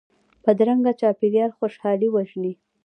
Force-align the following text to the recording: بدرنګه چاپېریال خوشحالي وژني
بدرنګه 0.43 0.91
چاپېریال 0.99 1.51
خوشحالي 1.57 2.07
وژني 2.11 2.53